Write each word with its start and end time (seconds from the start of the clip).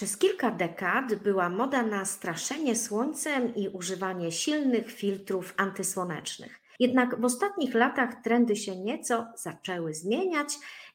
Przez 0.00 0.16
kilka 0.16 0.50
dekad 0.50 1.14
była 1.14 1.48
moda 1.48 1.82
na 1.82 2.04
straszenie 2.04 2.76
słońcem 2.76 3.54
i 3.54 3.68
używanie 3.68 4.32
silnych 4.32 4.92
filtrów 4.92 5.54
antysłonecznych. 5.56 6.60
Jednak 6.78 7.20
w 7.20 7.24
ostatnich 7.24 7.74
latach 7.74 8.22
trendy 8.24 8.56
się 8.56 8.76
nieco 8.76 9.26
zaczęły 9.36 9.94
zmieniać 9.94 10.48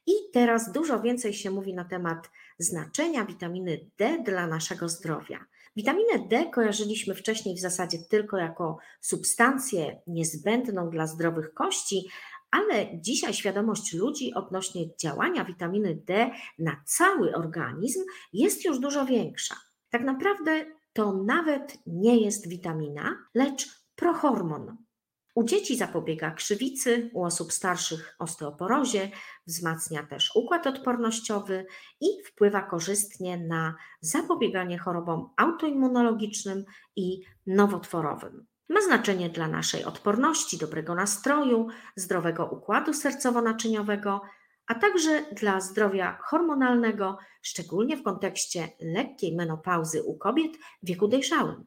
i 0.08 0.12
teraz 0.34 0.72
dużo 0.72 1.00
więcej 1.00 1.34
się 1.34 1.52
mówi 1.52 1.74
na 1.74 1.86
temat 1.86 2.30
znaczenia 2.58 3.26
witaminy 3.26 3.80
D 3.98 4.18
dla 4.24 4.48
naszego 4.48 4.90
zdrowia. 4.90 5.46
Witaminę 5.76 6.28
D 6.30 6.46
kojarzyliśmy 6.54 7.16
wcześniej 7.16 7.56
w 7.56 7.60
zasadzie 7.60 7.98
tylko 8.10 8.38
jako 8.38 8.78
substancję 9.02 10.02
niezbędną 10.08 10.90
dla 10.90 11.08
zdrowych 11.08 11.54
kości, 11.54 12.10
ale 12.56 12.88
dzisiaj 13.02 13.34
świadomość 13.34 13.94
ludzi 13.94 14.34
odnośnie 14.34 14.96
działania 14.98 15.46
witaminy 15.46 16.02
D 16.06 16.32
na 16.60 16.82
cały 16.86 17.36
organizm 17.36 18.00
jest 18.34 18.66
już 18.66 18.80
dużo 18.80 19.06
większa. 19.06 19.56
Tak 19.90 20.04
naprawdę 20.04 20.66
to 20.94 21.14
nawet 21.14 21.78
nie 21.86 22.18
jest 22.18 22.50
witamina, 22.50 23.18
lecz 23.34 23.68
prohormon. 23.96 24.78
U 25.36 25.44
dzieci 25.44 25.78
zapobiega 25.78 26.32
krzywicy, 26.32 27.10
u 27.14 27.24
osób 27.24 27.54
starszych 27.54 28.16
osteoporozie, 28.20 29.12
wzmacnia 29.48 30.04
też 30.04 30.32
układ 30.36 30.68
odpornościowy 30.68 31.66
i 32.02 32.08
wpływa 32.26 32.62
korzystnie 32.62 33.38
na 33.38 33.76
zapobieganie 34.02 34.78
chorobom 34.78 35.30
autoimmunologicznym 35.38 36.64
i 36.96 37.22
nowotworowym. 37.48 38.46
Ma 38.70 38.82
znaczenie 38.82 39.30
dla 39.30 39.48
naszej 39.48 39.84
odporności, 39.84 40.58
dobrego 40.58 40.96
nastroju, 40.96 41.68
zdrowego 41.96 42.46
układu 42.46 42.92
sercowo-naczyniowego, 42.92 44.20
a 44.68 44.76
także 44.76 45.26
dla 45.32 45.62
zdrowia 45.62 46.18
hormonalnego, 46.24 47.18
szczególnie 47.42 47.98
w 47.98 48.04
kontekście 48.04 48.70
lekkiej 48.82 49.36
menopauzy 49.36 50.04
u 50.04 50.18
kobiet 50.18 50.58
w 50.84 50.88
wieku 50.88 51.08
dojrzałym. 51.08 51.66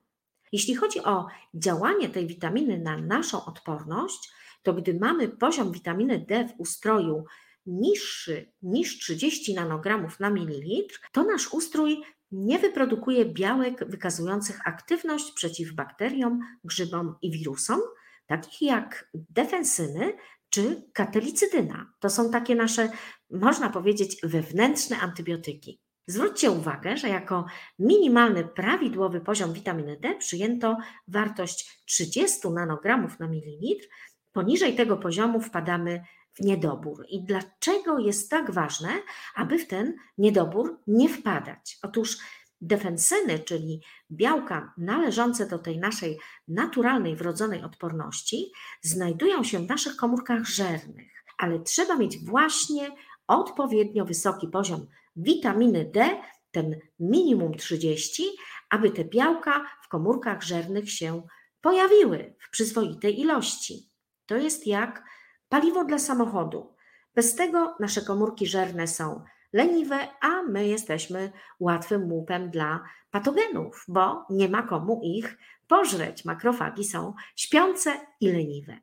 Jeśli 0.52 0.74
chodzi 0.74 1.00
o 1.04 1.26
działanie 1.54 2.08
tej 2.08 2.26
witaminy 2.26 2.78
na 2.78 2.96
naszą 2.96 3.44
odporność, 3.44 4.32
to 4.62 4.72
gdy 4.72 4.94
mamy 4.94 5.28
poziom 5.28 5.72
witaminy 5.72 6.24
D 6.28 6.48
w 6.48 6.60
ustroju 6.60 7.24
niższy 7.66 8.52
niż 8.62 8.98
30 8.98 9.54
nanogramów 9.54 10.20
na 10.20 10.30
mililitr, 10.30 11.00
to 11.12 11.24
nasz 11.24 11.52
ustrój 11.52 12.02
nie 12.32 12.58
wyprodukuje 12.58 13.24
białek 13.24 13.90
wykazujących 13.90 14.60
aktywność 14.64 15.32
przeciw 15.32 15.72
bakteriom, 15.72 16.40
grzybom 16.64 17.14
i 17.22 17.30
wirusom, 17.30 17.80
takich 18.26 18.62
jak 18.62 19.10
defensyny 19.14 20.12
czy 20.50 20.82
katelicydyna. 20.92 21.92
To 22.00 22.10
są 22.10 22.30
takie 22.30 22.54
nasze, 22.54 22.90
można 23.30 23.70
powiedzieć, 23.70 24.16
wewnętrzne 24.22 24.98
antybiotyki. 24.98 25.80
Zwróćcie 26.06 26.50
uwagę, 26.50 26.96
że 26.96 27.08
jako 27.08 27.46
minimalny 27.78 28.44
prawidłowy 28.44 29.20
poziom 29.20 29.52
witaminy 29.52 29.98
D 30.00 30.14
przyjęto 30.14 30.76
wartość 31.08 31.82
30 31.84 32.50
nanogramów 32.50 33.18
na 33.18 33.28
mililitr. 33.28 33.86
Poniżej 34.32 34.76
tego 34.76 34.96
poziomu 34.96 35.40
wpadamy 35.40 36.04
niedobór. 36.40 37.06
I 37.08 37.24
dlaczego 37.24 37.98
jest 37.98 38.30
tak 38.30 38.50
ważne, 38.50 38.88
aby 39.34 39.58
w 39.58 39.66
ten 39.66 39.96
niedobór 40.18 40.80
nie 40.86 41.08
wpadać? 41.08 41.78
Otóż 41.82 42.18
defensyny, 42.60 43.38
czyli 43.38 43.82
białka 44.10 44.74
należące 44.78 45.46
do 45.46 45.58
tej 45.58 45.78
naszej 45.78 46.18
naturalnej, 46.48 47.16
wrodzonej 47.16 47.62
odporności, 47.62 48.52
znajdują 48.82 49.44
się 49.44 49.58
w 49.58 49.68
naszych 49.68 49.96
komórkach 49.96 50.44
żernych, 50.44 51.24
ale 51.38 51.60
trzeba 51.60 51.96
mieć 51.96 52.24
właśnie 52.24 52.90
odpowiednio 53.26 54.04
wysoki 54.04 54.48
poziom 54.48 54.86
witaminy 55.16 55.90
D, 55.94 56.20
ten 56.50 56.76
minimum 57.00 57.54
30, 57.54 58.24
aby 58.70 58.90
te 58.90 59.04
białka 59.04 59.66
w 59.82 59.88
komórkach 59.88 60.42
żernych 60.42 60.92
się 60.92 61.22
pojawiły 61.60 62.34
w 62.40 62.50
przyzwoitej 62.50 63.20
ilości. 63.20 63.90
To 64.26 64.36
jest 64.36 64.66
jak 64.66 65.04
paliwo 65.48 65.84
dla 65.84 65.98
samochodu. 65.98 66.74
Bez 67.14 67.34
tego 67.34 67.76
nasze 67.80 68.02
komórki 68.02 68.46
żerne 68.46 68.86
są 68.86 69.24
leniwe, 69.52 70.08
a 70.20 70.42
my 70.42 70.66
jesteśmy 70.66 71.32
łatwym 71.60 72.12
łupem 72.12 72.50
dla 72.50 72.84
patogenów, 73.10 73.84
bo 73.88 74.26
nie 74.30 74.48
ma 74.48 74.62
komu 74.62 75.00
ich 75.04 75.38
pożreć. 75.66 76.24
Makrofagi 76.24 76.84
są 76.84 77.14
śpiące 77.36 78.06
i 78.20 78.32
leniwe. 78.32 78.78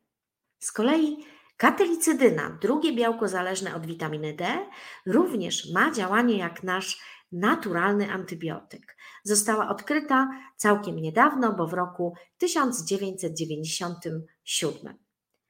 Z 0.58 0.72
kolei 0.72 1.24
katelicydyna, 1.56 2.58
drugie 2.62 2.92
białko 2.92 3.28
zależne 3.28 3.74
od 3.74 3.86
witaminy 3.86 4.34
D, 4.34 4.66
również 5.06 5.72
ma 5.72 5.90
działanie 5.90 6.38
jak 6.38 6.62
nasz 6.62 7.00
naturalny 7.32 8.12
antybiotyk. 8.12 8.96
Została 9.24 9.68
odkryta 9.68 10.28
całkiem 10.56 10.96
niedawno, 10.96 11.52
bo 11.52 11.66
w 11.66 11.74
roku 11.74 12.14
1997. 12.38 15.05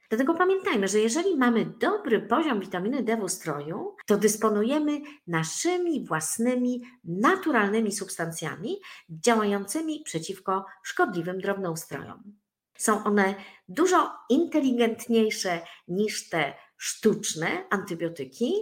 Dlatego 0.08 0.34
pamiętajmy, 0.34 0.88
że 0.88 0.98
jeżeli 0.98 1.36
mamy 1.36 1.66
dobry 1.80 2.20
poziom 2.20 2.60
witaminy 2.60 3.02
D 3.02 3.16
w 3.16 3.22
ustroju, 3.22 3.96
to 4.06 4.16
dysponujemy 4.16 5.00
naszymi 5.26 6.06
własnymi, 6.06 6.82
naturalnymi 7.04 7.92
substancjami 7.92 8.76
działającymi 9.10 10.02
przeciwko 10.04 10.64
szkodliwym 10.82 11.40
drobnoustrojom. 11.40 12.22
Są 12.78 13.04
one 13.04 13.34
dużo 13.68 14.12
inteligentniejsze 14.28 15.60
niż 15.88 16.28
te 16.28 16.54
sztuczne 16.76 17.64
antybiotyki, 17.70 18.52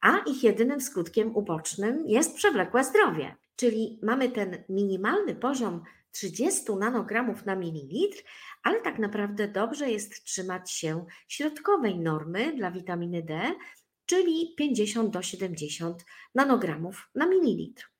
a 0.00 0.18
ich 0.18 0.42
jedynym 0.42 0.80
skutkiem 0.80 1.36
ubocznym 1.36 2.06
jest 2.06 2.36
przewlekłe 2.36 2.84
zdrowie. 2.84 3.36
Czyli 3.56 3.98
mamy 4.02 4.28
ten 4.30 4.64
minimalny 4.68 5.34
poziom 5.34 5.82
30 6.12 6.62
nanogramów 6.78 7.46
na 7.46 7.56
mililitr, 7.56 8.22
ale 8.62 8.80
tak 8.80 8.98
naprawdę 8.98 9.48
dobrze 9.48 9.90
jest 9.90 10.24
trzymać 10.24 10.70
się 10.70 11.04
środkowej 11.28 11.98
normy 11.98 12.56
dla 12.56 12.70
witaminy 12.70 13.22
D, 13.22 13.54
czyli 14.06 14.54
50 14.56 15.10
do 15.10 15.22
70 15.22 16.04
nanogramów 16.34 17.10
na 17.14 17.26
mililitr. 17.26 17.94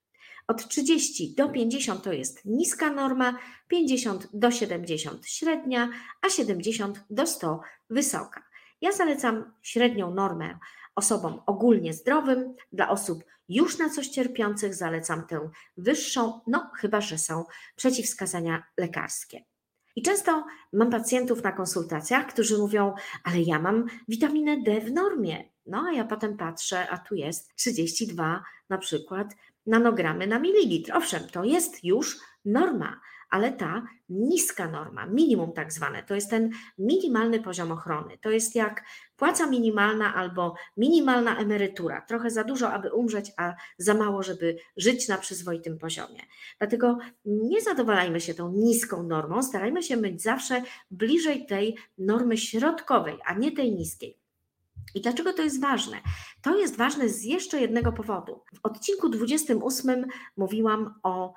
Od 0.46 0.68
30 0.68 1.34
do 1.34 1.48
50 1.48 2.02
to 2.02 2.12
jest 2.12 2.44
niska 2.44 2.90
norma, 2.90 3.38
50 3.68 4.28
do 4.32 4.50
70 4.50 5.26
średnia, 5.26 5.88
a 6.22 6.28
70 6.28 7.04
do 7.10 7.26
100 7.26 7.60
wysoka. 7.90 8.42
Ja 8.80 8.92
zalecam 8.92 9.52
średnią 9.62 10.14
normę 10.14 10.58
osobom 10.94 11.40
ogólnie 11.46 11.92
zdrowym, 11.92 12.54
dla 12.72 12.90
osób 12.90 13.24
już 13.48 13.78
na 13.78 13.90
coś 13.90 14.08
cierpiących 14.08 14.74
zalecam 14.74 15.26
tę 15.26 15.50
wyższą, 15.76 16.40
no 16.46 16.70
chyba 16.76 17.00
że 17.00 17.18
są 17.18 17.44
przeciwwskazania 17.76 18.62
lekarskie. 18.78 19.44
I 19.96 20.02
często 20.02 20.44
mam 20.72 20.90
pacjentów 20.90 21.42
na 21.42 21.52
konsultacjach, 21.52 22.26
którzy 22.26 22.58
mówią, 22.58 22.94
ale 23.24 23.40
ja 23.40 23.58
mam 23.58 23.86
witaminę 24.08 24.62
D 24.62 24.80
w 24.80 24.92
normie. 24.92 25.50
No 25.66 25.86
a 25.88 25.92
ja 25.92 26.04
potem 26.04 26.36
patrzę, 26.36 26.90
a 26.90 26.98
tu 26.98 27.14
jest 27.14 27.54
32 27.54 28.44
na 28.68 28.78
przykład 28.78 29.34
nanogramy 29.66 30.26
na 30.26 30.38
mililitr. 30.38 30.92
Owszem, 30.92 31.28
to 31.32 31.44
jest 31.44 31.84
już 31.84 32.18
norma, 32.44 33.00
ale 33.34 33.52
ta 33.52 33.82
niska 34.08 34.68
norma, 34.68 35.06
minimum 35.06 35.52
tak 35.52 35.72
zwane, 35.72 36.02
to 36.02 36.14
jest 36.14 36.30
ten 36.30 36.50
minimalny 36.78 37.40
poziom 37.40 37.72
ochrony. 37.72 38.18
To 38.18 38.30
jest 38.30 38.54
jak 38.54 38.84
płaca 39.16 39.46
minimalna 39.46 40.14
albo 40.14 40.54
minimalna 40.76 41.38
emerytura. 41.38 42.00
Trochę 42.00 42.30
za 42.30 42.44
dużo, 42.44 42.72
aby 42.72 42.92
umrzeć, 42.92 43.32
a 43.36 43.54
za 43.78 43.94
mało, 43.94 44.22
żeby 44.22 44.56
żyć 44.76 45.08
na 45.08 45.18
przyzwoitym 45.18 45.78
poziomie. 45.78 46.20
Dlatego 46.58 46.98
nie 47.24 47.60
zadowalajmy 47.60 48.20
się 48.20 48.34
tą 48.34 48.52
niską 48.52 49.02
normą, 49.02 49.42
starajmy 49.42 49.82
się 49.82 49.96
być 49.96 50.22
zawsze 50.22 50.62
bliżej 50.90 51.46
tej 51.46 51.76
normy 51.98 52.38
środkowej, 52.38 53.18
a 53.26 53.34
nie 53.34 53.52
tej 53.52 53.74
niskiej. 53.74 54.18
I 54.94 55.00
dlaczego 55.00 55.32
to 55.32 55.42
jest 55.42 55.60
ważne? 55.60 55.96
To 56.42 56.58
jest 56.58 56.76
ważne 56.76 57.08
z 57.08 57.24
jeszcze 57.24 57.60
jednego 57.60 57.92
powodu. 57.92 58.40
W 58.54 58.58
odcinku 58.62 59.08
28 59.08 60.06
mówiłam 60.36 60.94
o 61.02 61.34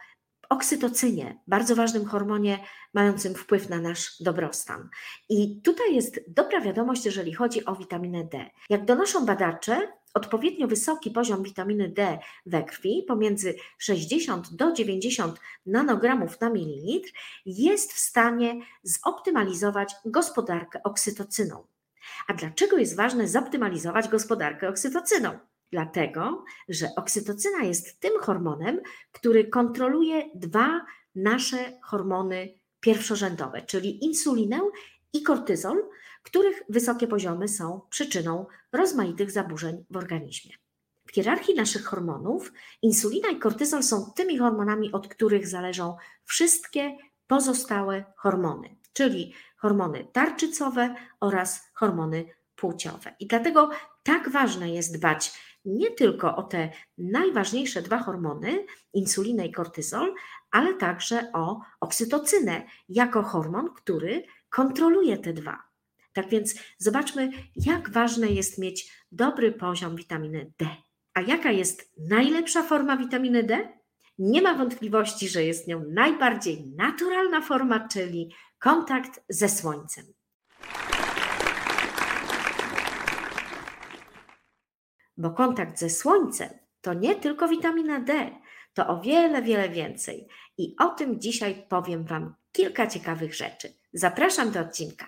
oksytocynie, 0.49 1.39
bardzo 1.47 1.75
ważnym 1.75 2.05
hormonie 2.05 2.59
mającym 2.93 3.33
wpływ 3.33 3.69
na 3.69 3.81
nasz 3.81 4.21
dobrostan. 4.21 4.89
I 5.29 5.61
tutaj 5.61 5.95
jest 5.95 6.19
dobra 6.27 6.61
wiadomość, 6.61 7.05
jeżeli 7.05 7.33
chodzi 7.33 7.65
o 7.65 7.75
witaminę 7.75 8.23
D. 8.23 8.49
Jak 8.69 8.85
donoszą 8.85 9.25
badacze, 9.25 9.87
odpowiednio 10.13 10.67
wysoki 10.67 11.11
poziom 11.11 11.43
witaminy 11.43 11.89
D 11.89 12.19
we 12.45 12.63
krwi, 12.63 13.03
pomiędzy 13.07 13.55
60 13.77 14.55
do 14.55 14.71
90 14.71 15.39
nanogramów 15.65 16.41
na 16.41 16.49
mililitr, 16.49 17.11
jest 17.45 17.93
w 17.93 17.99
stanie 17.99 18.61
zoptymalizować 18.83 19.95
gospodarkę 20.05 20.83
oksytocyną. 20.83 21.67
A 22.27 22.33
dlaczego 22.33 22.77
jest 22.77 22.95
ważne 22.95 23.27
zoptymalizować 23.27 24.07
gospodarkę 24.07 24.69
oksytocyną? 24.69 25.39
Dlatego, 25.71 26.43
że 26.69 26.87
oksytocyna 26.97 27.63
jest 27.63 27.99
tym 27.99 28.19
hormonem, 28.19 28.81
który 29.11 29.47
kontroluje 29.47 30.29
dwa 30.35 30.85
nasze 31.15 31.79
hormony 31.83 32.53
pierwszorzędowe, 32.79 33.61
czyli 33.61 34.05
insulinę 34.05 34.59
i 35.13 35.23
kortyzol, 35.23 35.83
których 36.23 36.63
wysokie 36.69 37.07
poziomy 37.07 37.47
są 37.47 37.81
przyczyną 37.89 38.45
rozmaitych 38.71 39.31
zaburzeń 39.31 39.85
w 39.89 39.97
organizmie. 39.97 40.51
W 41.05 41.11
hierarchii 41.11 41.55
naszych 41.55 41.85
hormonów 41.85 42.53
insulina 42.81 43.29
i 43.29 43.39
kortyzol 43.39 43.83
są 43.83 44.11
tymi 44.15 44.37
hormonami, 44.37 44.91
od 44.91 45.07
których 45.07 45.47
zależą 45.47 45.95
wszystkie 46.25 46.97
pozostałe 47.27 48.05
hormony, 48.17 48.75
czyli 48.93 49.33
hormony 49.57 50.07
tarczycowe 50.13 50.95
oraz 51.19 51.71
hormony 51.73 52.25
płciowe. 52.55 53.15
I 53.19 53.27
dlatego 53.27 53.69
tak 54.03 54.29
ważne 54.29 54.69
jest 54.69 54.97
dbać 54.97 55.46
nie 55.67 55.91
tylko 55.91 56.35
o 56.35 56.43
te 56.43 56.69
najważniejsze 56.97 57.81
dwa 57.81 57.97
hormony, 57.97 58.65
insulinę 58.93 59.45
i 59.45 59.51
kortyzol, 59.51 60.13
ale 60.51 60.73
także 60.73 61.31
o 61.33 61.61
oksytocynę 61.79 62.61
jako 62.89 63.23
hormon, 63.23 63.73
który 63.73 64.23
kontroluje 64.49 65.17
te 65.17 65.33
dwa. 65.33 65.63
Tak 66.13 66.29
więc 66.29 66.55
zobaczmy, 66.77 67.29
jak 67.55 67.89
ważne 67.89 68.27
jest 68.27 68.57
mieć 68.57 69.05
dobry 69.11 69.51
poziom 69.51 69.95
witaminy 69.95 70.53
D. 70.59 70.65
A 71.13 71.21
jaka 71.21 71.51
jest 71.51 71.93
najlepsza 71.97 72.63
forma 72.63 72.97
witaminy 72.97 73.43
D? 73.43 73.77
Nie 74.17 74.41
ma 74.41 74.53
wątpliwości, 74.53 75.29
że 75.29 75.43
jest 75.43 75.67
nią 75.67 75.83
najbardziej 75.87 76.67
naturalna 76.67 77.41
forma, 77.41 77.87
czyli 77.87 78.33
kontakt 78.59 79.23
ze 79.29 79.49
słońcem. 79.49 80.16
Bo 85.17 85.31
kontakt 85.31 85.79
ze 85.79 85.89
słońcem 85.89 86.49
to 86.81 86.93
nie 86.93 87.15
tylko 87.15 87.47
witamina 87.47 87.99
D, 87.99 88.31
to 88.73 88.87
o 88.87 89.01
wiele, 89.01 89.41
wiele 89.41 89.69
więcej. 89.69 90.27
I 90.57 90.75
o 90.79 90.89
tym 90.89 91.21
dzisiaj 91.21 91.65
powiem 91.69 92.05
Wam 92.05 92.35
kilka 92.51 92.87
ciekawych 92.87 93.35
rzeczy. 93.35 93.73
Zapraszam 93.93 94.51
do 94.51 94.59
odcinka. 94.59 95.05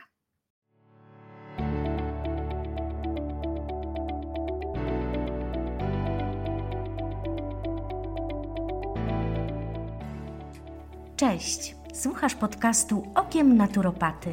Cześć, 11.16 11.76
słuchasz 11.94 12.36
podcastu 12.36 13.12
Okiem 13.16 13.58
Naturopaty. 13.58 14.32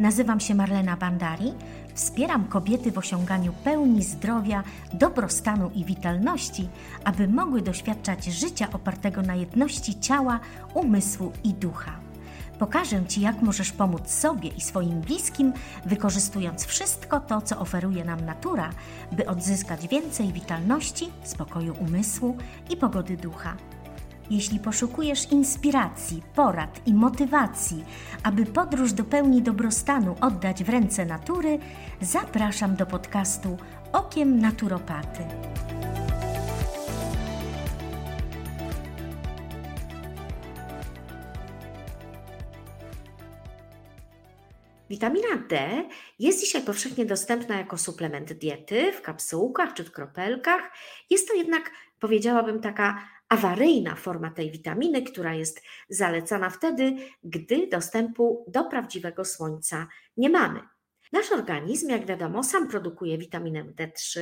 Nazywam 0.00 0.40
się 0.40 0.54
Marlena 0.54 0.96
Bandari, 0.96 1.54
wspieram 1.94 2.44
kobiety 2.44 2.92
w 2.92 2.98
osiąganiu 2.98 3.52
pełni 3.64 4.02
zdrowia, 4.02 4.62
dobrostanu 4.92 5.70
i 5.74 5.84
witalności, 5.84 6.68
aby 7.04 7.28
mogły 7.28 7.62
doświadczać 7.62 8.24
życia 8.24 8.68
opartego 8.72 9.22
na 9.22 9.34
jedności 9.34 10.00
ciała, 10.00 10.40
umysłu 10.74 11.32
i 11.44 11.54
ducha. 11.54 11.92
Pokażę 12.58 13.04
Ci, 13.08 13.20
jak 13.20 13.42
możesz 13.42 13.72
pomóc 13.72 14.10
sobie 14.10 14.48
i 14.48 14.60
swoim 14.60 15.00
bliskim, 15.00 15.52
wykorzystując 15.86 16.64
wszystko 16.64 17.20
to, 17.20 17.40
co 17.40 17.58
oferuje 17.58 18.04
nam 18.04 18.24
natura, 18.24 18.70
by 19.12 19.26
odzyskać 19.26 19.88
więcej 19.88 20.32
witalności, 20.32 21.10
spokoju 21.24 21.74
umysłu 21.80 22.36
i 22.70 22.76
pogody 22.76 23.16
ducha. 23.16 23.56
Jeśli 24.32 24.58
poszukujesz 24.58 25.32
inspiracji, 25.32 26.22
porad 26.34 26.86
i 26.86 26.94
motywacji, 26.94 27.84
aby 28.22 28.46
podróż 28.46 28.92
do 28.92 29.04
pełni 29.04 29.42
dobrostanu 29.42 30.16
oddać 30.20 30.64
w 30.64 30.68
ręce 30.68 31.04
natury, 31.06 31.58
zapraszam 32.00 32.76
do 32.76 32.86
podcastu 32.86 33.56
Okiem 33.92 34.40
Naturopaty. 34.40 35.22
Witamina 44.90 45.36
D 45.48 45.84
jest 46.18 46.40
dzisiaj 46.40 46.62
powszechnie 46.62 47.06
dostępna 47.06 47.56
jako 47.58 47.78
suplement 47.78 48.32
diety 48.32 48.92
w 48.92 49.02
kapsułkach 49.02 49.74
czy 49.74 49.84
w 49.84 49.92
kropelkach. 49.92 50.70
Jest 51.10 51.28
to 51.28 51.34
jednak, 51.34 51.70
powiedziałabym, 52.00 52.60
taka 52.60 53.08
awaryjna 53.32 53.94
forma 53.94 54.30
tej 54.30 54.50
witaminy, 54.50 55.02
która 55.02 55.34
jest 55.34 55.62
zalecana 55.88 56.50
wtedy, 56.50 56.96
gdy 57.24 57.66
dostępu 57.66 58.44
do 58.48 58.64
prawdziwego 58.64 59.24
słońca 59.24 59.86
nie 60.16 60.30
mamy. 60.30 60.60
Nasz 61.12 61.32
organizm, 61.32 61.90
jak 61.90 62.06
wiadomo, 62.06 62.44
sam 62.44 62.68
produkuje 62.68 63.18
witaminę 63.18 63.64
D3 63.64 64.20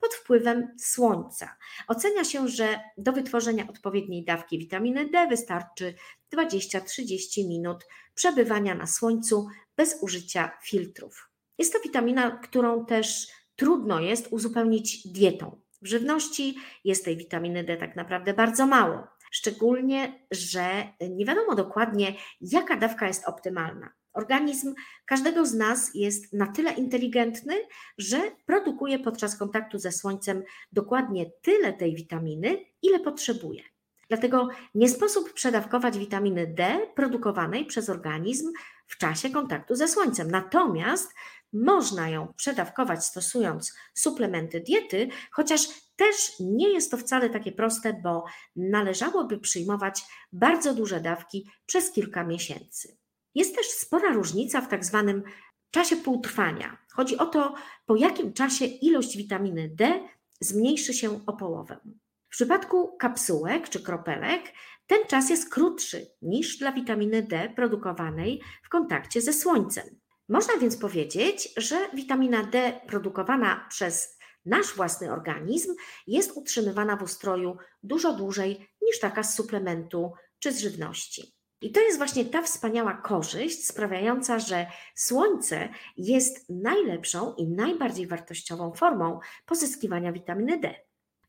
pod 0.00 0.14
wpływem 0.14 0.74
słońca. 0.78 1.56
Ocenia 1.88 2.24
się, 2.24 2.48
że 2.48 2.80
do 2.98 3.12
wytworzenia 3.12 3.68
odpowiedniej 3.68 4.24
dawki 4.24 4.58
witaminy 4.58 5.10
D 5.10 5.26
wystarczy 5.28 5.94
20-30 6.34 7.48
minut 7.48 7.86
przebywania 8.14 8.74
na 8.74 8.86
słońcu 8.86 9.46
bez 9.76 10.02
użycia 10.02 10.58
filtrów. 10.64 11.28
Jest 11.58 11.72
to 11.72 11.80
witamina, 11.80 12.30
którą 12.30 12.86
też 12.86 13.26
trudno 13.56 14.00
jest 14.00 14.28
uzupełnić 14.30 15.08
dietą. 15.08 15.60
W 15.82 15.86
żywności 15.86 16.58
jest 16.84 17.04
tej 17.04 17.16
witaminy 17.16 17.64
D 17.64 17.76
tak 17.76 17.96
naprawdę 17.96 18.34
bardzo 18.34 18.66
mało. 18.66 19.06
Szczególnie, 19.30 20.26
że 20.30 20.84
nie 21.10 21.26
wiadomo 21.26 21.54
dokładnie, 21.54 22.14
jaka 22.40 22.76
dawka 22.76 23.06
jest 23.06 23.28
optymalna. 23.28 23.92
Organizm 24.12 24.74
każdego 25.06 25.46
z 25.46 25.54
nas 25.54 25.90
jest 25.94 26.32
na 26.32 26.46
tyle 26.46 26.72
inteligentny, 26.72 27.54
że 27.98 28.18
produkuje 28.46 28.98
podczas 28.98 29.38
kontaktu 29.38 29.78
ze 29.78 29.92
słońcem 29.92 30.42
dokładnie 30.72 31.30
tyle 31.42 31.72
tej 31.72 31.94
witaminy, 31.94 32.64
ile 32.82 33.00
potrzebuje. 33.00 33.62
Dlatego 34.08 34.48
nie 34.74 34.88
sposób 34.88 35.32
przedawkować 35.32 35.98
witaminy 35.98 36.46
D 36.46 36.86
produkowanej 36.94 37.66
przez 37.66 37.88
organizm 37.88 38.52
w 38.86 38.98
czasie 38.98 39.30
kontaktu 39.30 39.74
ze 39.74 39.88
słońcem. 39.88 40.30
Natomiast 40.30 41.14
można 41.52 42.08
ją 42.08 42.34
przedawkować 42.36 43.04
stosując 43.04 43.74
suplementy 43.94 44.60
diety, 44.60 45.08
chociaż 45.32 45.68
też 45.96 46.32
nie 46.40 46.72
jest 46.72 46.90
to 46.90 46.96
wcale 46.96 47.30
takie 47.30 47.52
proste, 47.52 48.00
bo 48.02 48.24
należałoby 48.56 49.38
przyjmować 49.38 50.02
bardzo 50.32 50.74
duże 50.74 51.00
dawki 51.00 51.50
przez 51.66 51.92
kilka 51.92 52.24
miesięcy. 52.24 52.98
Jest 53.34 53.56
też 53.56 53.66
spora 53.66 54.12
różnica 54.12 54.60
w 54.60 54.68
tak 54.68 54.84
zwanym 54.84 55.22
czasie 55.70 55.96
półtrwania. 55.96 56.78
Chodzi 56.92 57.18
o 57.18 57.26
to, 57.26 57.54
po 57.86 57.96
jakim 57.96 58.32
czasie 58.32 58.64
ilość 58.64 59.16
witaminy 59.16 59.70
D 59.74 60.08
zmniejszy 60.40 60.94
się 60.94 61.26
o 61.26 61.32
połowę. 61.32 61.80
W 62.26 62.30
przypadku 62.30 62.96
kapsułek 62.96 63.68
czy 63.68 63.82
kropelek 63.82 64.42
ten 64.86 65.06
czas 65.06 65.30
jest 65.30 65.50
krótszy 65.50 66.06
niż 66.22 66.58
dla 66.58 66.72
witaminy 66.72 67.22
D 67.22 67.52
produkowanej 67.56 68.42
w 68.62 68.68
kontakcie 68.68 69.20
ze 69.20 69.32
słońcem. 69.32 69.99
Można 70.30 70.56
więc 70.56 70.76
powiedzieć, 70.76 71.48
że 71.56 71.76
witamina 71.94 72.42
D 72.42 72.80
produkowana 72.86 73.66
przez 73.68 74.18
nasz 74.46 74.74
własny 74.74 75.12
organizm 75.12 75.74
jest 76.06 76.32
utrzymywana 76.36 76.96
w 76.96 77.02
ustroju 77.02 77.56
dużo 77.82 78.12
dłużej 78.12 78.68
niż 78.82 79.00
taka 79.00 79.22
z 79.22 79.34
suplementu 79.34 80.12
czy 80.38 80.52
z 80.52 80.60
żywności. 80.60 81.34
I 81.60 81.72
to 81.72 81.80
jest 81.80 81.98
właśnie 81.98 82.24
ta 82.24 82.42
wspaniała 82.42 82.94
korzyść 82.94 83.66
sprawiająca, 83.66 84.38
że 84.38 84.66
słońce 84.94 85.68
jest 85.96 86.50
najlepszą 86.50 87.34
i 87.34 87.48
najbardziej 87.48 88.06
wartościową 88.06 88.72
formą 88.72 89.20
pozyskiwania 89.46 90.12
witaminy 90.12 90.60
D. 90.60 90.74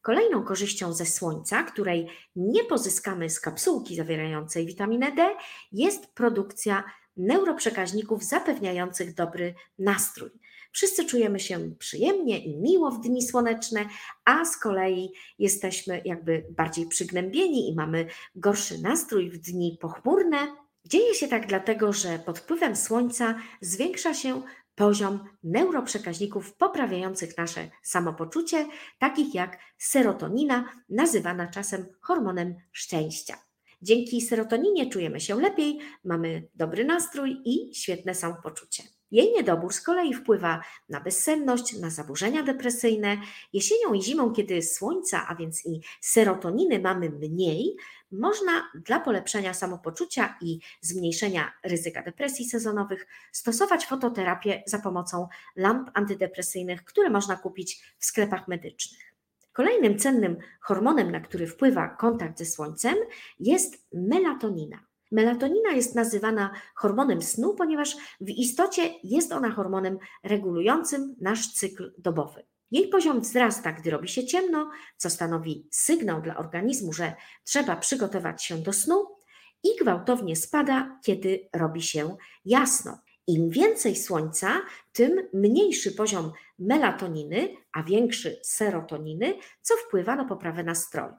Kolejną 0.02 0.44
korzyścią 0.44 0.94
ze 0.94 1.06
słońca, 1.06 1.64
której 1.64 2.08
nie 2.36 2.64
pozyskamy 2.64 3.30
z 3.30 3.40
kapsułki 3.40 3.96
zawierającej 3.96 4.66
witaminę 4.66 5.12
D, 5.12 5.36
jest 5.72 6.14
produkcja 6.14 6.84
neuroprzekaźników 7.18 8.24
zapewniających 8.24 9.14
dobry 9.14 9.54
nastrój. 9.80 10.30
Wszyscy 10.72 11.06
czujemy 11.06 11.40
się 11.40 11.76
przyjemnie 11.80 12.40
i 12.46 12.58
miło 12.58 12.92
w 12.92 13.02
dni 13.02 13.28
słoneczne, 13.28 13.86
a 14.26 14.46
z 14.46 14.58
kolei 14.58 15.12
jesteśmy 15.40 16.02
jakby 16.06 16.46
bardziej 16.50 16.88
przygnębieni 16.88 17.70
i 17.70 17.76
mamy 17.76 18.06
gorszy 18.36 18.82
nastrój 18.82 19.32
w 19.32 19.38
dni 19.38 19.78
pochmurne. 19.82 20.38
Dzieje 20.86 21.16
się 21.16 21.28
tak 21.28 21.48
dlatego, 21.48 21.94
że 21.94 22.20
pod 22.20 22.40
wpływem 22.40 22.76
słońca 22.76 23.36
zwiększa 23.62 24.14
się 24.14 24.42
poziom 24.76 25.20
neuroprzekaźników 25.44 26.54
poprawiających 26.54 27.38
nasze 27.38 27.70
samopoczucie, 27.84 28.68
takich 29.00 29.36
jak 29.36 29.58
serotonina, 29.78 30.74
nazywana 30.90 31.48
czasem 31.48 31.86
hormonem 32.02 32.56
szczęścia. 32.72 33.51
Dzięki 33.82 34.22
serotoninie 34.22 34.90
czujemy 34.90 35.20
się 35.20 35.42
lepiej, 35.42 35.80
mamy 36.04 36.48
dobry 36.56 36.86
nastrój 36.86 37.42
i 37.46 37.76
świetne 37.76 38.16
samopoczucie. 38.16 38.84
Jej 39.12 39.32
niedobór 39.32 39.74
z 39.74 39.82
kolei 39.82 40.14
wpływa 40.14 40.62
na 40.90 41.02
bezsenność, 41.02 41.80
na 41.80 41.90
zaburzenia 41.90 42.44
depresyjne. 42.44 43.18
Jesienią 43.54 43.94
i 43.94 44.02
zimą, 44.04 44.34
kiedy 44.34 44.62
słońca, 44.62 45.28
a 45.28 45.36
więc 45.36 45.66
i 45.66 45.82
serotoniny 46.02 46.80
mamy 46.80 47.10
mniej, 47.10 47.76
można 48.12 48.72
dla 48.76 49.00
polepszenia 49.00 49.54
samopoczucia 49.54 50.38
i 50.42 50.60
zmniejszenia 50.82 51.52
ryzyka 51.64 52.04
depresji 52.04 52.46
sezonowych 52.46 53.08
stosować 53.32 53.86
fototerapię 53.86 54.64
za 54.66 54.80
pomocą 54.80 55.28
lamp 55.56 55.90
antydepresyjnych, 55.94 56.84
które 56.84 57.10
można 57.10 57.36
kupić 57.36 57.84
w 57.98 58.06
sklepach 58.06 58.48
medycznych. 58.48 59.11
Kolejnym 59.54 60.00
cennym 60.00 60.38
hormonem, 60.62 61.12
na 61.12 61.20
który 61.20 61.48
wpływa 61.48 61.88
kontakt 61.88 62.40
ze 62.40 62.46
słońcem, 62.46 62.96
jest 63.40 63.88
melatonina. 63.94 64.80
Melatonina 65.12 65.72
jest 65.72 65.96
nazywana 65.96 66.52
hormonem 66.76 67.22
snu, 67.22 67.56
ponieważ 67.56 67.96
w 68.22 68.30
istocie 68.30 68.90
jest 69.04 69.32
ona 69.32 69.52
hormonem 69.52 69.98
regulującym 70.24 71.16
nasz 71.22 71.54
cykl 71.54 71.94
dobowy. 71.98 72.46
Jej 72.72 72.88
poziom 72.88 73.22
wzrasta, 73.22 73.72
gdy 73.72 73.90
robi 73.90 74.08
się 74.08 74.26
ciemno, 74.26 74.70
co 74.98 75.10
stanowi 75.10 75.68
sygnał 75.72 76.22
dla 76.22 76.38
organizmu, 76.38 76.94
że 76.94 77.14
trzeba 77.44 77.76
przygotować 77.76 78.44
się 78.44 78.58
do 78.58 78.74
snu, 78.74 79.22
i 79.64 79.70
gwałtownie 79.82 80.36
spada, 80.36 81.00
kiedy 81.04 81.50
robi 81.56 81.82
się 81.82 82.18
jasno. 82.46 83.00
Im 83.32 83.50
więcej 83.50 83.96
słońca, 83.96 84.62
tym 84.94 85.28
mniejszy 85.34 85.92
poziom 85.92 86.32
melatoniny, 86.60 87.56
a 87.74 87.84
większy 87.84 88.40
serotoniny, 88.44 89.34
co 89.62 89.76
wpływa 89.78 90.16
na 90.16 90.26
poprawę 90.26 90.64
nastroju. 90.64 91.14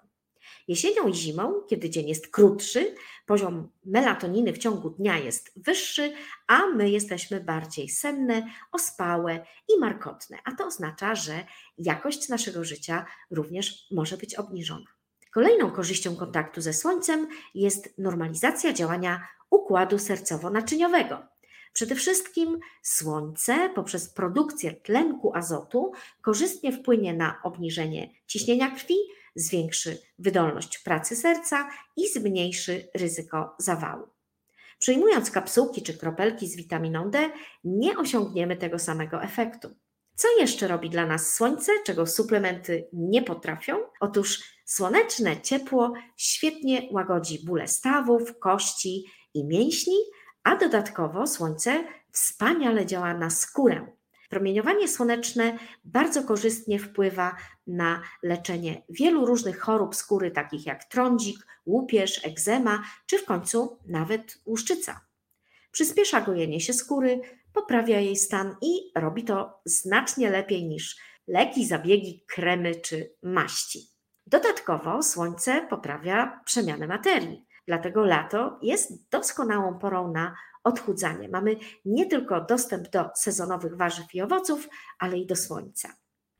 Jesienią 0.68 1.08
i 1.08 1.14
zimą, 1.14 1.62
kiedy 1.68 1.90
dzień 1.90 2.08
jest 2.08 2.28
krótszy, 2.28 2.94
poziom 3.26 3.68
melatoniny 3.84 4.52
w 4.52 4.58
ciągu 4.58 4.90
dnia 4.90 5.18
jest 5.18 5.52
wyższy, 5.56 6.12
a 6.46 6.66
my 6.66 6.90
jesteśmy 6.90 7.40
bardziej 7.40 7.88
senne, 7.88 8.46
ospałe 8.72 9.46
i 9.68 9.80
markotne, 9.80 10.38
a 10.44 10.52
to 10.52 10.66
oznacza, 10.66 11.14
że 11.14 11.46
jakość 11.78 12.28
naszego 12.28 12.64
życia 12.64 13.06
również 13.30 13.86
może 13.90 14.16
być 14.16 14.34
obniżona. 14.34 14.86
Kolejną 15.34 15.70
korzyścią 15.70 16.16
kontaktu 16.16 16.60
ze 16.60 16.72
Słońcem 16.72 17.28
jest 17.54 17.98
normalizacja 17.98 18.72
działania 18.72 19.28
układu 19.50 19.96
sercowo-naczyniowego. 19.96 21.31
Przede 21.72 21.94
wszystkim 21.94 22.58
Słońce 22.82 23.70
poprzez 23.74 24.08
produkcję 24.08 24.72
tlenku 24.72 25.36
azotu 25.36 25.92
korzystnie 26.22 26.72
wpłynie 26.72 27.14
na 27.14 27.38
obniżenie 27.44 28.10
ciśnienia 28.26 28.70
krwi, 28.70 28.94
zwiększy 29.34 29.98
wydolność 30.18 30.78
pracy 30.78 31.16
serca 31.16 31.68
i 31.96 32.08
zmniejszy 32.08 32.88
ryzyko 32.94 33.54
zawału. 33.58 34.06
Przyjmując 34.78 35.30
kapsułki 35.30 35.82
czy 35.82 35.98
kropelki 35.98 36.48
z 36.48 36.56
witaminą 36.56 37.10
D, 37.10 37.30
nie 37.64 37.98
osiągniemy 37.98 38.56
tego 38.56 38.78
samego 38.78 39.22
efektu. 39.22 39.68
Co 40.14 40.28
jeszcze 40.40 40.68
robi 40.68 40.90
dla 40.90 41.06
nas 41.06 41.34
słońce, 41.34 41.72
czego 41.84 42.06
suplementy 42.06 42.88
nie 42.92 43.22
potrafią? 43.22 43.76
Otóż 44.00 44.42
słoneczne 44.64 45.40
ciepło 45.40 45.92
świetnie 46.16 46.88
łagodzi 46.90 47.44
bóle 47.46 47.68
stawów, 47.68 48.38
kości 48.38 49.04
i 49.34 49.44
mięśni, 49.44 49.96
a 50.44 50.56
dodatkowo 50.56 51.26
słońce 51.26 51.84
wspaniale 52.10 52.86
działa 52.86 53.14
na 53.14 53.30
skórę. 53.30 53.86
Promieniowanie 54.28 54.88
słoneczne 54.88 55.58
bardzo 55.84 56.24
korzystnie 56.24 56.78
wpływa 56.78 57.36
na 57.66 58.02
leczenie 58.22 58.82
wielu 58.88 59.26
różnych 59.26 59.60
chorób 59.60 59.94
skóry, 59.94 60.30
takich 60.30 60.66
jak 60.66 60.84
trądzik, 60.84 61.46
łupież, 61.66 62.26
egzema, 62.26 62.82
czy 63.06 63.18
w 63.18 63.24
końcu 63.24 63.78
nawet 63.86 64.38
łuszczyca. 64.46 65.00
Przyspiesza 65.70 66.20
gojenie 66.20 66.60
się 66.60 66.72
skóry, 66.72 67.20
poprawia 67.52 68.00
jej 68.00 68.16
stan 68.16 68.56
i 68.62 68.92
robi 68.94 69.24
to 69.24 69.60
znacznie 69.64 70.30
lepiej 70.30 70.64
niż 70.64 70.96
leki, 71.26 71.66
zabiegi, 71.66 72.24
kremy 72.28 72.74
czy 72.74 73.14
maści. 73.22 73.80
Dodatkowo 74.26 75.02
słońce 75.02 75.66
poprawia 75.70 76.40
przemianę 76.44 76.86
materii, 76.86 77.46
dlatego 77.66 78.04
lato 78.04 78.58
jest 78.62 79.10
doskonałą 79.10 79.78
porą 79.78 80.12
na 80.12 80.34
odchudzanie. 80.64 81.28
Mamy 81.28 81.56
nie 81.84 82.06
tylko 82.06 82.40
dostęp 82.40 82.88
do 82.88 83.10
sezonowych 83.14 83.76
warzyw 83.76 84.14
i 84.14 84.22
owoców, 84.22 84.68
ale 84.98 85.18
i 85.18 85.26
do 85.26 85.36
słońca. 85.36 85.88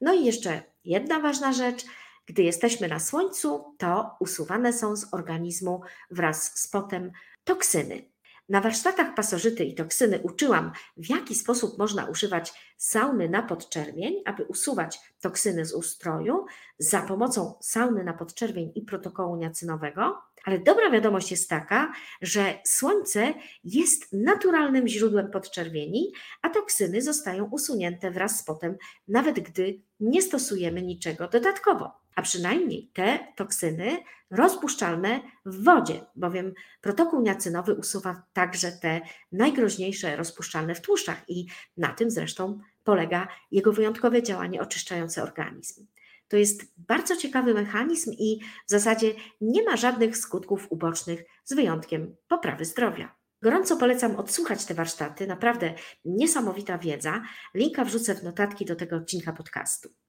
No 0.01 0.13
i 0.13 0.25
jeszcze 0.25 0.63
jedna 0.85 1.21
ważna 1.21 1.53
rzecz. 1.53 1.85
Gdy 2.27 2.43
jesteśmy 2.43 2.89
na 2.89 3.01
słońcu, 3.01 3.75
to 3.79 4.17
usuwane 4.21 4.73
są 4.73 4.97
z 4.97 5.15
organizmu 5.15 5.81
wraz 6.11 6.59
z 6.59 6.69
potem 6.69 7.13
toksyny. 7.45 8.12
Na 8.49 8.61
warsztatach 8.61 9.15
pasożyty 9.15 9.65
i 9.65 9.75
toksyny 9.75 10.21
uczyłam, 10.23 10.73
w 10.97 11.11
jaki 11.11 11.35
sposób 11.35 11.79
można 11.79 12.07
używać 12.07 12.75
sauny 12.77 13.29
na 13.29 13.43
podczerwień, 13.43 14.23
aby 14.25 14.45
usuwać 14.45 15.01
toksyny 15.21 15.65
z 15.65 15.75
ustroju 15.75 16.47
za 16.79 17.03
pomocą 17.03 17.55
sauny 17.61 18.05
na 18.05 18.13
podczerwień 18.13 18.73
i 18.75 18.83
protokołu 18.83 19.37
niacynowego. 19.37 20.23
Ale 20.45 20.59
dobra 20.59 20.91
wiadomość 20.91 21.31
jest 21.31 21.51
taka, 21.51 21.93
że 22.23 22.59
słońce 22.65 23.35
jest 23.65 24.13
naturalnym 24.13 24.89
źródłem 24.89 25.31
podczerwieni, 25.31 26.13
a 26.43 26.51
toksyny 26.51 27.03
zostają 27.03 27.45
usunięte 27.45 28.11
wraz 28.11 28.39
z 28.39 28.45
potem, 28.45 28.77
nawet 29.09 29.41
gdy 29.41 29.81
nie 30.01 30.23
stosujemy 30.23 30.83
niczego 30.83 31.29
dodatkowo 31.29 32.02
a 32.17 32.23
przynajmniej 32.23 32.91
te 32.95 33.19
toksyny 33.37 33.99
rozpuszczalne 34.31 35.21
w 35.47 35.65
wodzie, 35.65 36.01
bowiem 36.17 36.53
protokół 36.81 37.23
niacynowy 37.23 37.75
usuwa 37.75 38.23
także 38.33 38.73
te 38.73 39.01
najgroźniejsze 39.33 40.17
rozpuszczalne 40.17 40.75
w 40.75 40.81
tłuszczach 40.81 41.25
i 41.29 41.47
na 41.77 41.89
tym 41.89 42.11
zresztą 42.11 42.61
polega 42.85 43.29
jego 43.51 43.73
wyjątkowe 43.73 44.23
działanie 44.23 44.61
oczyszczające 44.61 45.23
organizm. 45.23 45.87
To 46.29 46.37
jest 46.37 46.63
bardzo 46.77 47.17
ciekawy 47.17 47.55
mechanizm 47.55 48.13
i 48.19 48.41
w 48.67 48.71
zasadzie 48.71 49.15
nie 49.41 49.65
ma 49.65 49.77
żadnych 49.77 50.17
skutków 50.17 50.67
ubocznych 50.71 51.25
z 51.45 51.55
wyjątkiem 51.55 52.17
poprawy 52.29 52.65
zdrowia. 52.65 53.15
Gorąco 53.43 53.77
polecam 53.77 54.17
odsłuchać 54.17 54.65
te 54.65 54.75
warsztaty, 54.75 55.27
naprawdę 55.27 55.75
niesamowita 56.05 56.79
wiedza. 56.79 57.23
Linka 57.55 57.85
wrzucę 57.85 58.15
w 58.15 58.23
notatki 58.23 58.65
do 58.65 58.77
tego 58.77 58.97
odcinka 58.97 59.33
podcastu. 59.33 60.02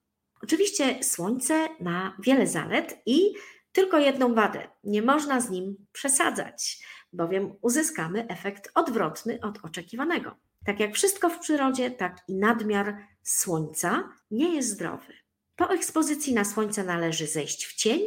Oczywiście 0.44 1.04
słońce 1.04 1.68
ma 1.80 2.16
wiele 2.18 2.46
zalet 2.46 3.02
i 3.06 3.34
tylko 3.72 3.98
jedną 3.98 4.34
wadę. 4.34 4.68
Nie 4.84 5.02
można 5.02 5.40
z 5.40 5.50
nim 5.50 5.86
przesadzać, 5.92 6.78
bowiem 7.12 7.54
uzyskamy 7.62 8.28
efekt 8.28 8.70
odwrotny 8.74 9.38
od 9.42 9.64
oczekiwanego. 9.64 10.36
Tak 10.66 10.80
jak 10.80 10.94
wszystko 10.94 11.28
w 11.30 11.38
przyrodzie, 11.38 11.90
tak 11.90 12.16
i 12.28 12.34
nadmiar 12.34 12.96
słońca 13.22 14.08
nie 14.30 14.54
jest 14.54 14.68
zdrowy. 14.68 15.12
Po 15.56 15.70
ekspozycji 15.70 16.34
na 16.34 16.44
słońce 16.44 16.84
należy 16.84 17.26
zejść 17.26 17.66
w 17.66 17.74
cień, 17.74 18.00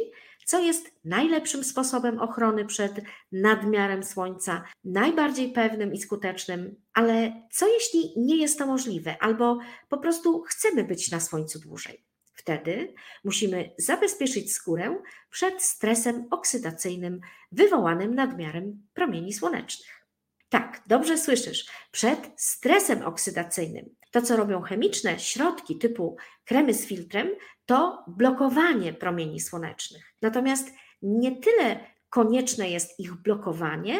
co 0.44 0.60
jest 0.60 0.90
najlepszym 1.04 1.64
sposobem 1.64 2.20
ochrony 2.20 2.64
przed 2.64 2.92
nadmiarem 3.32 4.04
słońca, 4.04 4.64
najbardziej 4.84 5.52
pewnym 5.52 5.92
i 5.92 5.98
skutecznym. 5.98 6.76
Ale 6.92 7.42
co 7.52 7.68
jeśli 7.68 8.12
nie 8.16 8.36
jest 8.36 8.58
to 8.58 8.66
możliwe, 8.66 9.22
albo 9.22 9.58
po 9.88 9.98
prostu 9.98 10.42
chcemy 10.42 10.84
być 10.84 11.10
na 11.10 11.20
słońcu 11.20 11.58
dłużej? 11.58 12.07
Wtedy 12.38 12.94
musimy 13.24 13.70
zabezpieczyć 13.78 14.52
skórę 14.52 14.96
przed 15.30 15.62
stresem 15.62 16.26
oksydacyjnym 16.30 17.20
wywołanym 17.52 18.14
nadmiarem 18.14 18.86
promieni 18.94 19.32
słonecznych. 19.32 20.06
Tak, 20.48 20.82
dobrze 20.86 21.18
słyszysz, 21.18 21.66
przed 21.90 22.18
stresem 22.36 23.02
oksydacyjnym. 23.02 23.94
To, 24.10 24.22
co 24.22 24.36
robią 24.36 24.62
chemiczne 24.62 25.18
środki 25.18 25.78
typu 25.78 26.16
kremy 26.44 26.74
z 26.74 26.86
filtrem, 26.86 27.28
to 27.66 28.04
blokowanie 28.06 28.92
promieni 28.92 29.40
słonecznych. 29.40 30.14
Natomiast 30.22 30.70
nie 31.02 31.36
tyle 31.36 31.80
konieczne 32.10 32.70
jest 32.70 33.00
ich 33.00 33.14
blokowanie, 33.14 33.98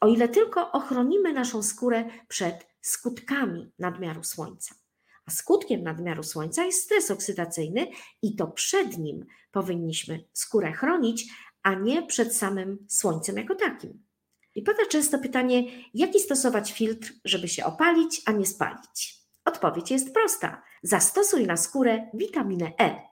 o 0.00 0.08
ile 0.08 0.28
tylko 0.28 0.72
ochronimy 0.72 1.32
naszą 1.32 1.62
skórę 1.62 2.04
przed 2.28 2.66
skutkami 2.80 3.72
nadmiaru 3.78 4.24
słońca. 4.24 4.74
A 5.26 5.30
skutkiem 5.30 5.82
nadmiaru 5.82 6.22
słońca 6.22 6.64
jest 6.64 6.82
stres 6.82 7.10
oksydacyjny 7.10 7.86
i 8.22 8.36
to 8.36 8.46
przed 8.46 8.98
nim 8.98 9.26
powinniśmy 9.52 10.24
skórę 10.32 10.72
chronić, 10.72 11.26
a 11.62 11.74
nie 11.74 12.06
przed 12.06 12.36
samym 12.36 12.86
słońcem 12.88 13.36
jako 13.36 13.54
takim. 13.54 14.04
I 14.54 14.62
pada 14.62 14.86
często 14.86 15.18
pytanie, 15.18 15.64
jaki 15.94 16.20
stosować 16.20 16.72
filtr, 16.72 17.12
żeby 17.24 17.48
się 17.48 17.64
opalić, 17.64 18.22
a 18.26 18.32
nie 18.32 18.46
spalić? 18.46 19.22
Odpowiedź 19.44 19.90
jest 19.90 20.14
prosta. 20.14 20.62
Zastosuj 20.82 21.46
na 21.46 21.56
skórę 21.56 22.10
witaminę 22.14 22.72
E. 22.80 23.11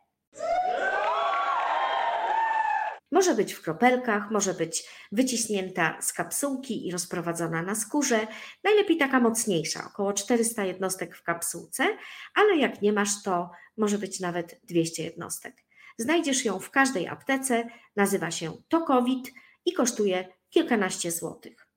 Może 3.11 3.35
być 3.35 3.52
w 3.52 3.62
kropelkach, 3.62 4.31
może 4.31 4.55
być 4.55 4.88
wyciśnięta 5.12 6.02
z 6.02 6.12
kapsułki 6.12 6.87
i 6.87 6.90
rozprowadzona 6.90 7.62
na 7.62 7.75
skórze. 7.75 8.26
Najlepiej 8.64 8.97
taka 8.97 9.21
mocniejsza, 9.21 9.87
około 9.87 10.12
400 10.12 10.64
jednostek 10.64 11.17
w 11.17 11.23
kapsułce, 11.23 11.97
ale 12.35 12.57
jak 12.57 12.83
nie 12.83 12.93
masz, 12.93 13.23
to 13.23 13.50
może 13.76 13.99
być 13.99 14.21
nawet 14.21 14.61
200 14.64 15.02
jednostek. 15.02 15.64
Znajdziesz 15.99 16.45
ją 16.45 16.59
w 16.59 16.71
każdej 16.71 17.09
aptece, 17.09 17.69
nazywa 17.97 18.31
się 18.31 18.52
Tokowit 18.69 19.33
i 19.64 19.73
kosztuje 19.73 20.29
kilkanaście 20.50 21.11
złotych. 21.11 21.70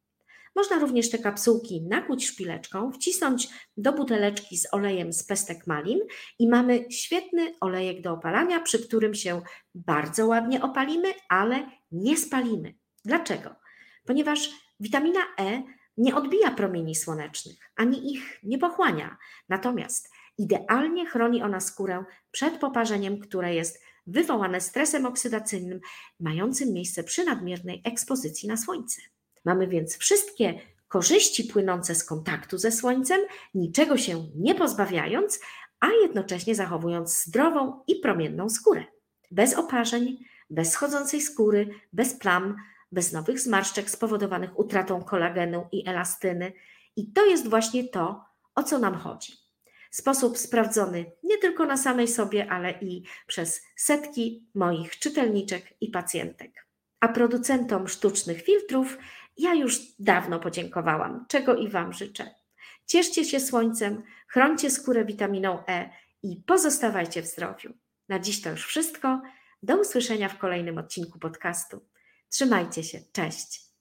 Można 0.55 0.79
również 0.79 1.09
te 1.09 1.17
kapsułki 1.17 1.81
nakłuć 1.81 2.25
szpileczką, 2.25 2.91
wcisnąć 2.91 3.49
do 3.77 3.93
buteleczki 3.93 4.57
z 4.57 4.73
olejem 4.73 5.13
z 5.13 5.23
pestek 5.23 5.67
malin 5.67 5.99
i 6.39 6.49
mamy 6.49 6.85
świetny 6.91 7.53
olejek 7.61 8.01
do 8.01 8.11
opalania, 8.11 8.59
przy 8.59 8.87
którym 8.87 9.13
się 9.13 9.41
bardzo 9.75 10.27
ładnie 10.27 10.61
opalimy, 10.61 11.13
ale 11.29 11.69
nie 11.91 12.17
spalimy. 12.17 12.75
Dlaczego? 13.05 13.55
Ponieważ 14.05 14.49
witamina 14.79 15.19
E 15.39 15.63
nie 15.97 16.15
odbija 16.15 16.51
promieni 16.51 16.95
słonecznych, 16.95 17.57
ani 17.75 18.13
ich 18.13 18.39
nie 18.43 18.57
pochłania. 18.57 19.17
Natomiast 19.49 20.09
idealnie 20.37 21.05
chroni 21.05 21.43
ona 21.43 21.59
skórę 21.59 22.03
przed 22.31 22.57
poparzeniem, 22.57 23.19
które 23.19 23.55
jest 23.55 23.83
wywołane 24.07 24.61
stresem 24.61 25.05
oksydacyjnym 25.05 25.79
mającym 26.19 26.73
miejsce 26.73 27.03
przy 27.03 27.23
nadmiernej 27.23 27.81
ekspozycji 27.85 28.49
na 28.49 28.57
słońce. 28.57 29.01
Mamy 29.45 29.67
więc 29.67 29.97
wszystkie 29.97 30.59
korzyści 30.87 31.43
płynące 31.43 31.95
z 31.95 32.03
kontaktu 32.03 32.57
ze 32.57 32.71
Słońcem, 32.71 33.21
niczego 33.53 33.97
się 33.97 34.25
nie 34.35 34.55
pozbawiając, 34.55 35.39
a 35.79 35.87
jednocześnie 36.01 36.55
zachowując 36.55 37.23
zdrową 37.23 37.83
i 37.87 37.95
promienną 37.95 38.49
skórę. 38.49 38.83
Bez 39.31 39.53
oparzeń, 39.53 40.17
bez 40.49 40.71
schodzącej 40.71 41.21
skóry, 41.21 41.69
bez 41.93 42.13
plam, 42.13 42.55
bez 42.91 43.11
nowych 43.11 43.39
zmarszczek 43.39 43.89
spowodowanych 43.89 44.59
utratą 44.59 45.03
kolagenu 45.03 45.67
i 45.71 45.89
elastyny. 45.89 46.53
I 46.95 47.11
to 47.11 47.25
jest 47.25 47.47
właśnie 47.47 47.83
to, 47.83 48.25
o 48.55 48.63
co 48.63 48.79
nam 48.79 48.95
chodzi. 48.95 49.33
Sposób 49.91 50.37
sprawdzony 50.37 51.11
nie 51.23 51.37
tylko 51.37 51.65
na 51.65 51.77
samej 51.77 52.07
sobie, 52.07 52.51
ale 52.51 52.71
i 52.71 53.03
przez 53.27 53.61
setki 53.75 54.47
moich 54.55 54.99
czytelniczek 54.99 55.73
i 55.81 55.89
pacjentek. 55.89 56.67
A 56.99 57.07
producentom 57.07 57.87
sztucznych 57.87 58.41
filtrów 58.41 58.97
ja 59.37 59.53
już 59.53 59.79
dawno 59.99 60.39
podziękowałam, 60.39 61.25
czego 61.29 61.55
i 61.55 61.69
Wam 61.69 61.93
życzę. 61.93 62.35
Cieszcie 62.85 63.25
się 63.25 63.39
słońcem, 63.39 64.03
chroncie 64.27 64.71
skórę 64.71 65.05
witaminą 65.05 65.63
E 65.67 65.89
i 66.23 66.43
pozostawajcie 66.47 67.21
w 67.21 67.27
zdrowiu. 67.27 67.73
Na 68.09 68.19
dziś 68.19 68.41
to 68.41 68.49
już 68.49 68.65
wszystko. 68.65 69.21
Do 69.63 69.81
usłyszenia 69.81 70.29
w 70.29 70.37
kolejnym 70.37 70.77
odcinku 70.77 71.19
podcastu. 71.19 71.85
Trzymajcie 72.29 72.83
się, 72.83 72.99
cześć. 73.11 73.73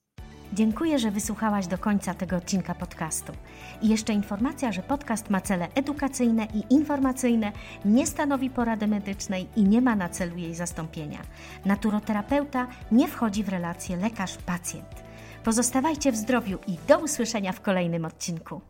Dziękuję, 0.53 0.99
że 0.99 1.11
wysłuchałaś 1.11 1.67
do 1.67 1.77
końca 1.77 2.13
tego 2.13 2.35
odcinka 2.35 2.75
podcastu. 2.75 3.33
I 3.81 3.89
jeszcze 3.89 4.13
informacja, 4.13 4.71
że 4.71 4.81
podcast 4.81 5.29
ma 5.29 5.41
cele 5.41 5.67
edukacyjne 5.75 6.47
i 6.53 6.73
informacyjne, 6.73 7.51
nie 7.85 8.07
stanowi 8.07 8.49
porady 8.49 8.87
medycznej 8.87 9.47
i 9.55 9.63
nie 9.63 9.81
ma 9.81 9.95
na 9.95 10.09
celu 10.09 10.37
jej 10.37 10.55
zastąpienia. 10.55 11.19
Naturoterapeuta 11.65 12.67
nie 12.91 13.07
wchodzi 13.07 13.43
w 13.43 13.49
relację 13.49 13.97
lekarz-pacjent. 13.97 15.12
Pozostawajcie 15.43 16.11
w 16.11 16.15
zdrowiu 16.15 16.59
i 16.67 16.77
do 16.87 16.99
usłyszenia 16.99 17.51
w 17.51 17.61
kolejnym 17.61 18.05
odcinku. 18.05 18.61